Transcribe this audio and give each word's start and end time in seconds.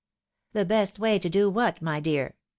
"The 0.53 0.65
best 0.65 0.97
way 0.97 1.19
to 1.19 1.29
do 1.29 1.47
what, 1.47 1.79
my 1.79 1.99
dear 1.99 2.33